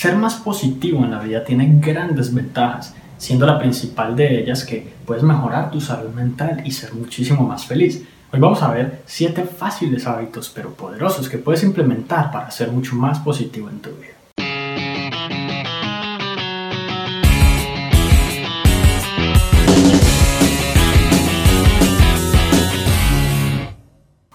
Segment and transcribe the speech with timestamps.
[0.00, 4.94] Ser más positivo en la vida tiene grandes ventajas, siendo la principal de ellas que
[5.04, 8.02] puedes mejorar tu salud mental y ser muchísimo más feliz.
[8.32, 12.96] Hoy vamos a ver 7 fáciles hábitos pero poderosos que puedes implementar para ser mucho
[12.96, 14.14] más positivo en tu vida.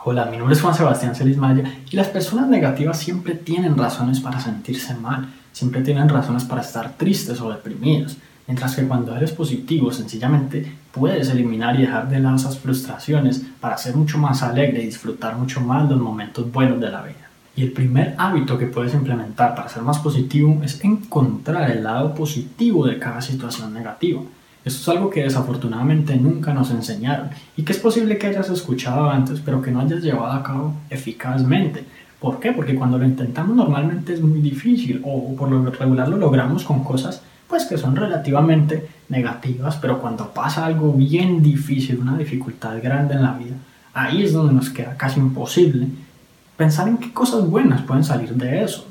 [0.03, 4.19] Hola, mi nombre es Juan Sebastián Celis Maya y las personas negativas siempre tienen razones
[4.19, 9.31] para sentirse mal, siempre tienen razones para estar tristes o deprimidos, mientras que cuando eres
[9.31, 14.83] positivo sencillamente puedes eliminar y dejar de lado esas frustraciones para ser mucho más alegre
[14.83, 17.29] y disfrutar mucho más los momentos buenos de la vida.
[17.55, 22.13] Y el primer hábito que puedes implementar para ser más positivo es encontrar el lado
[22.13, 24.23] positivo de cada situación negativa.
[24.65, 29.09] Esto es algo que desafortunadamente nunca nos enseñaron y que es posible que hayas escuchado
[29.09, 31.85] antes pero que no hayas llevado a cabo eficazmente.
[32.19, 32.51] ¿Por qué?
[32.51, 36.83] Porque cuando lo intentamos normalmente es muy difícil o por lo regular lo logramos con
[36.83, 43.13] cosas pues que son relativamente negativas, pero cuando pasa algo bien difícil, una dificultad grande
[43.13, 43.55] en la vida,
[43.93, 45.87] ahí es donde nos queda casi imposible
[46.57, 48.87] pensar en qué cosas buenas pueden salir de eso.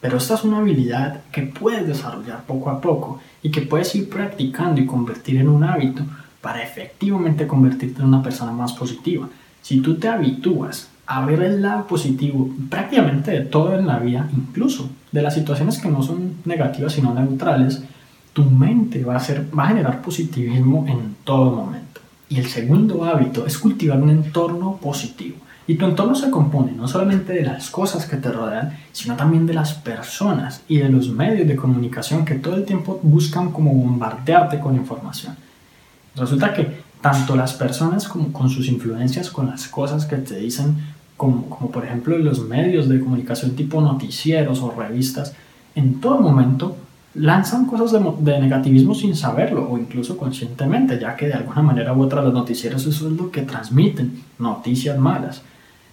[0.00, 4.08] Pero esta es una habilidad que puedes desarrollar poco a poco y que puedes ir
[4.08, 6.02] practicando y convertir en un hábito
[6.40, 9.28] para efectivamente convertirte en una persona más positiva.
[9.60, 14.28] Si tú te habitúas a ver el lado positivo prácticamente de todo en la vida,
[14.32, 17.82] incluso de las situaciones que no son negativas sino neutrales,
[18.32, 22.00] tu mente va a, ser, va a generar positivismo en todo momento.
[22.28, 25.36] Y el segundo hábito es cultivar un entorno positivo.
[25.66, 29.46] Y tu entorno se compone no solamente de las cosas que te rodean, sino también
[29.46, 33.74] de las personas y de los medios de comunicación que todo el tiempo buscan como
[33.74, 35.34] bombardearte con información.
[36.14, 40.76] Resulta que tanto las personas como con sus influencias, con las cosas que te dicen,
[41.20, 45.34] como, como por ejemplo los medios de comunicación tipo noticieros o revistas,
[45.74, 46.76] en todo momento
[47.12, 51.92] lanzan cosas de, de, negativismo sin saberlo o incluso conscientemente, ya que de alguna manera
[51.92, 55.42] u otra los noticieros eso es lo que transmiten, noticias malas.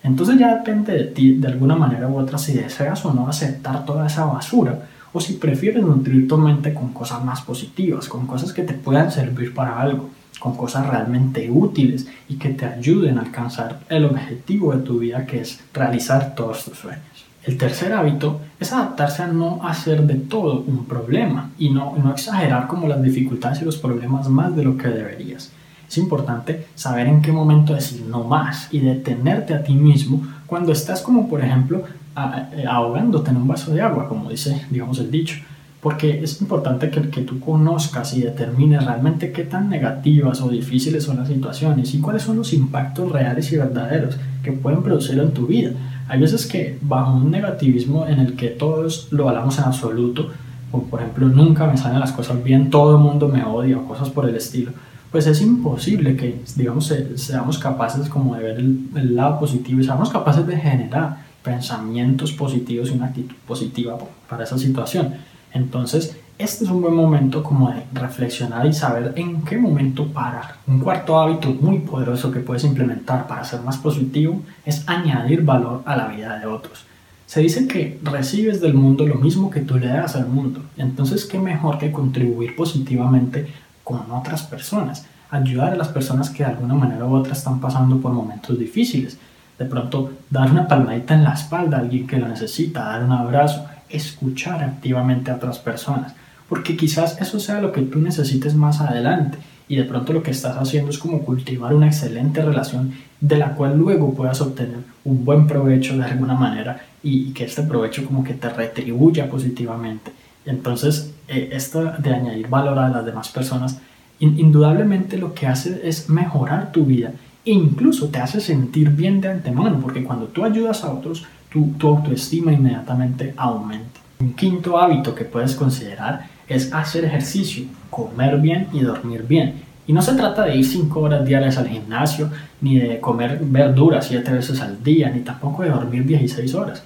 [0.02, 3.84] Entonces ya depende de ti, de alguna manera u otra, si deseas o no aceptar
[3.86, 8.54] toda esa basura o si prefieres nutrir tu mente con cosas más positivas, con cosas
[8.54, 13.22] que te puedan servir para algo, con cosas realmente útiles y que te ayuden a
[13.22, 17.04] alcanzar el objetivo de tu vida que es realizar todos tus sueños.
[17.44, 22.12] El tercer hábito es adaptarse a no hacer de todo un problema y no, no
[22.12, 25.52] exagerar como las dificultades y los problemas más de lo que deberías.
[25.88, 30.74] Es importante saber en qué momento decir no más y detenerte a ti mismo cuando
[30.74, 31.84] estás como por ejemplo
[32.18, 35.38] eh, ahogándote en un vaso de agua, como dice digamos el dicho.
[35.82, 41.04] Porque es importante que, que tú conozcas y determines realmente qué tan negativas o difíciles
[41.04, 45.32] son las situaciones y cuáles son los impactos reales y verdaderos que pueden producir en
[45.32, 45.72] tu vida.
[46.08, 50.30] Hay veces que bajo un negativismo en el que todos lo hablamos en absoluto,
[50.72, 53.88] como por ejemplo nunca me salen las cosas bien, todo el mundo me odia o
[53.88, 54.72] cosas por el estilo,
[55.12, 60.10] pues es imposible que, digamos, seamos capaces como de ver el, lado positivo y seamos
[60.10, 63.98] capaces de generar pensamientos positivos y una actitud positiva
[64.30, 65.14] para esa situación.
[65.58, 70.56] Entonces, este es un buen momento como de reflexionar y saber en qué momento parar.
[70.68, 75.82] Un cuarto hábito muy poderoso que puedes implementar para ser más positivo es añadir valor
[75.86, 76.86] a la vida de otros.
[77.26, 80.62] Se dice que recibes del mundo lo mismo que tú le das al mundo.
[80.78, 83.48] Entonces, ¿qué mejor que contribuir positivamente
[83.88, 88.02] con otras personas, ayudar a las personas que de alguna manera u otra están pasando
[88.02, 89.18] por momentos difíciles.
[89.58, 93.14] De pronto, dar una palmadita en la espalda a alguien que lo necesita, dar un
[93.14, 96.14] abrazo, escuchar activamente a otras personas,
[96.50, 99.38] porque quizás eso sea lo que tú necesites más adelante
[99.70, 103.54] y de pronto lo que estás haciendo es como cultivar una excelente relación de la
[103.54, 108.24] cual luego puedas obtener un buen provecho de alguna manera y, que este provecho como
[108.24, 110.12] que te retribuya positivamente.
[110.46, 113.80] Entonces, eh, esto de añadir valor a las demás personas,
[114.20, 117.12] indudablemente lo que hace es mejorar tu vida
[117.46, 121.74] e incluso te hace sentir bien de antemano, porque cuando tú ayudas a otros, tu,
[121.88, 124.00] autoestima inmediatamente aumenta.
[124.20, 129.66] Un quinto hábito que puedes considerar es hacer ejercicio, comer bien y dormir bien.
[129.86, 132.30] Y no se trata de ir 5 horas diarias al gimnasio,
[132.62, 136.84] ni de comer verduras 7 veces al día, ni tampoco de dormir 16 horas.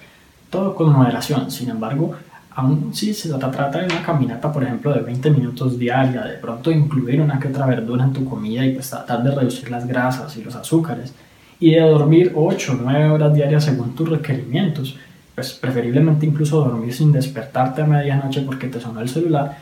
[0.50, 1.50] Todo con moderación.
[1.50, 2.14] Sin embargo,
[2.54, 6.70] aún si se trata de una caminata, por ejemplo, de 20 minutos diaria, de pronto
[6.70, 10.36] incluir una que otra verdura en tu comida y pues tratar de reducir las grasas
[10.38, 11.14] y los azúcares,
[11.62, 14.98] y de dormir 8 o 9 horas diarias según tus requerimientos,
[15.36, 19.58] pues preferiblemente incluso dormir sin despertarte a medianoche porque te sonó el celular,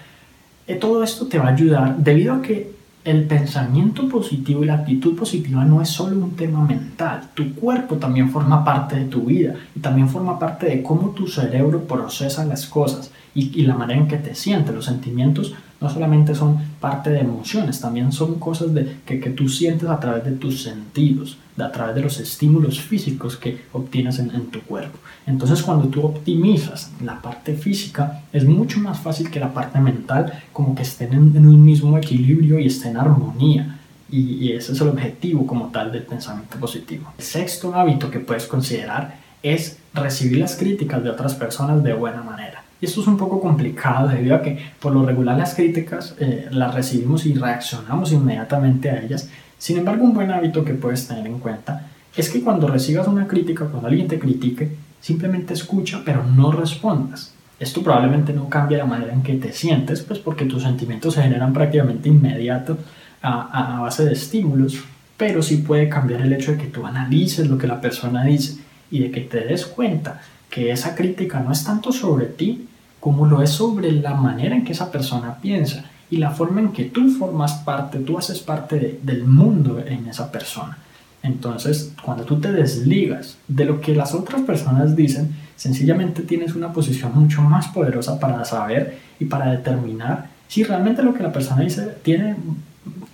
[0.66, 2.72] eh, todo esto te va a ayudar debido a que
[3.04, 7.96] el pensamiento positivo y la actitud positiva no es solo un tema mental, tu cuerpo
[7.96, 12.45] también forma parte de tu vida y también forma parte de cómo tu cerebro procesa
[12.45, 13.12] las cosas.
[13.36, 14.75] y, la manera en que te sientes.
[14.75, 19.88] Los sentimientos no solamente son parte de emociones, también son cosas de, que, tú sientes
[19.88, 24.30] a través de tus sentidos, de, a través de los estímulos físicos que obtienes en,
[24.48, 24.98] tu cuerpo.
[25.26, 30.44] Entonces cuando tú optimizas la parte física, es mucho más fácil que la parte mental
[30.52, 33.76] como que estén en, en un mismo equilibrio y estén en armonía.
[34.12, 37.14] Y, ese es el objetivo como tal del pensamiento positivo.
[37.18, 42.24] El sexto hábito que puedes considerar es recibir las críticas de otras personas de buena
[42.24, 42.58] manera.
[42.81, 46.48] Y esto es un poco complicado debido a que por lo regular las críticas eh,
[46.52, 49.30] las recibimos y reaccionamos inmediatamente a ellas.
[49.58, 53.28] Sin embargo, un buen hábito que puedes tener en cuenta es que cuando recibas una
[53.28, 54.70] crítica, cuando alguien te critique,
[55.02, 57.34] simplemente escucha pero no respondas.
[57.60, 61.22] Esto probablemente no cambia la manera en que te sientes, pues porque tus sentimientos se
[61.22, 62.78] generan prácticamente inmediato
[63.22, 64.81] a, a base de estímulos,
[65.18, 68.62] pero sí puede cambiar el hecho de que tú analices lo que la persona dice
[68.90, 72.68] y de que te des cuenta que esa crítica no es tanto sobre ti
[73.00, 76.72] como lo es sobre la manera en que esa persona piensa y la forma en
[76.72, 80.78] que tú formas parte, tú haces parte del mundo en esa persona.
[81.22, 86.74] Entonces, cuando tú te desligas de lo que las otras personas dicen, sencillamente tienes una
[86.74, 91.62] posición mucho más poderosa para saber y para determinar si realmente lo que la persona
[91.62, 92.36] dice tiene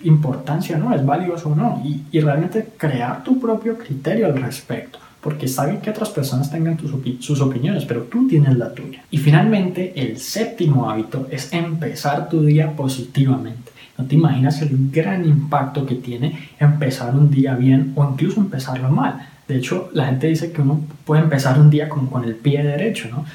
[0.04, 4.42] importancia o no, es valioso o no, y, y realmente crear tu propio criterio al
[4.42, 6.78] respecto porque está bien que otras personas tengan
[7.20, 9.02] sus opiniones, pero tú tienes la tuya.
[9.10, 13.72] Y finalmente, el séptimo hábito es empezar tu día positivamente.
[13.98, 18.92] No te imaginas el gran impacto que tiene empezar un día bien o incluso empezarlo
[18.92, 19.28] mal.
[19.48, 22.62] De hecho, la gente dice que uno puede empezar un día como con el pie
[22.62, 23.26] derecho, ¿no?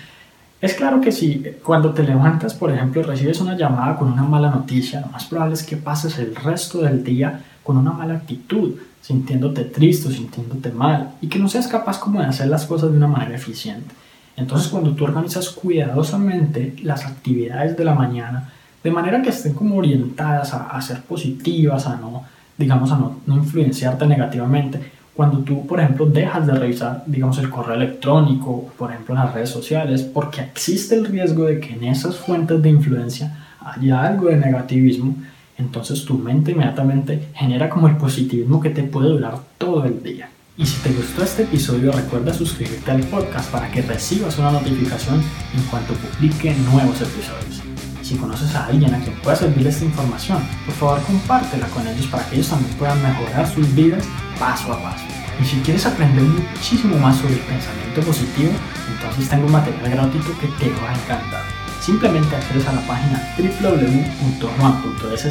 [0.61, 4.49] Es claro que si cuando te levantas, por ejemplo, recibes una llamada con una mala
[4.49, 8.75] noticia, lo más probable es que pases el resto del día con una mala actitud,
[9.01, 12.97] sintiéndote triste sintiéndote mal y que no seas capaz como de hacer las cosas de
[12.97, 13.95] una manera eficiente.
[14.37, 18.53] Entonces cuando tú organizas cuidadosamente las actividades de la mañana,
[18.83, 22.25] de manera que estén como orientadas a, a ser positivas, a no,
[22.57, 24.81] digamos, a no, no, influenciarte negativamente,
[25.15, 29.51] cuando tú, por ejemplo, dejas de revisar, digamos, el correo electrónico, por ejemplo, las redes
[29.51, 34.37] sociales, porque existe el riesgo de que en esas fuentes de influencia haya algo de
[34.37, 35.15] negativismo,
[35.61, 40.31] entonces tu mente inmediatamente genera como el positivismo que te puede durar todo el día.
[40.57, 45.23] Y si te gustó este episodio, recuerda suscribirte al podcast para que recibas una notificación
[45.55, 47.63] en cuanto publique nuevos episodios.
[48.03, 52.07] Si conoces a alguien a quien pueda servir esta información, por favor compártela con ellos
[52.07, 54.05] para que ellos también puedan mejorar sus vidas
[54.39, 55.05] paso a paso.
[55.41, 58.51] Y si quieres aprender muchísimo más sobre el pensamiento positivo,
[58.93, 63.35] entonces tengo un material gratuito que te va a encantar simplemente accedes a la página
[63.39, 65.29] www.juan.sc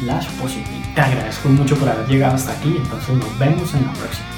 [0.00, 0.26] slash.
[0.94, 4.31] Te agradezco mucho por haber llegado hasta aquí, entonces nos vemos en la próxima.